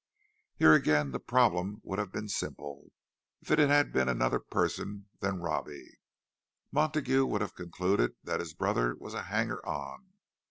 Here, 0.55 0.73
again, 0.73 1.11
the 1.11 1.19
problem 1.19 1.79
would 1.83 1.99
have 1.99 2.11
been 2.11 2.27
simple, 2.27 2.91
if 3.39 3.51
it 3.51 3.59
had 3.59 3.91
been 3.93 4.09
another 4.09 4.39
person 4.39 5.05
than 5.19 5.39
Robbie; 5.41 5.99
Montague 6.71 7.27
would 7.27 7.41
have 7.41 7.53
concluded 7.53 8.15
that 8.23 8.39
his 8.39 8.55
brother 8.55 8.95
was 8.97 9.13
a 9.13 9.21
"hanger 9.21 9.63
on." 9.63 10.13